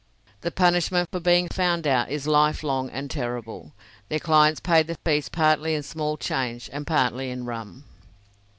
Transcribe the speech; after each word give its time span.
The 0.41 0.49
punishment 0.49 1.09
for 1.11 1.19
being 1.19 1.47
found 1.47 1.85
out 1.85 2.09
is 2.09 2.25
life 2.25 2.63
long 2.63 2.89
and 2.89 3.07
terrible. 3.07 3.73
Their 4.09 4.17
clients 4.17 4.59
paid 4.59 4.87
the 4.87 4.97
fees 5.05 5.29
partly 5.29 5.75
in 5.75 5.83
small 5.83 6.17
change 6.17 6.71
and 6.73 6.87
partly 6.87 7.29
in 7.29 7.45
rum. 7.45 7.83